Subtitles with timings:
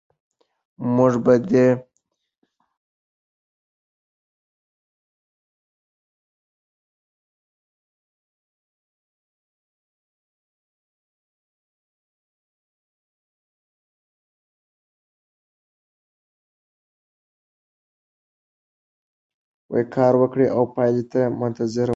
[19.95, 21.89] کار وکړئ او پایلې ته منتظر اوسئ.